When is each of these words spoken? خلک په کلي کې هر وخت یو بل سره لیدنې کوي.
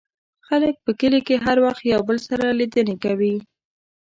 خلک 0.47 0.75
په 0.85 0.91
کلي 0.99 1.19
کې 1.27 1.35
هر 1.45 1.57
وخت 1.65 1.83
یو 1.93 2.01
بل 2.07 2.17
سره 2.27 2.45
لیدنې 2.59 2.95
کوي. 3.03 3.35